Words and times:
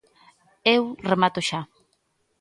Eu 0.75 0.83
remato 1.11 1.39
xa. 1.49 1.61